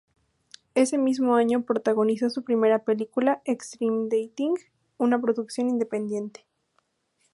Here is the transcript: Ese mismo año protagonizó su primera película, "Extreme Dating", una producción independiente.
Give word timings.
Ese 0.73 0.97
mismo 0.97 1.35
año 1.35 1.61
protagonizó 1.63 2.31
su 2.31 2.43
primera 2.43 2.79
película, 2.83 3.43
"Extreme 3.45 4.07
Dating", 4.09 4.55
una 4.97 5.21
producción 5.21 5.69
independiente. 5.69 6.43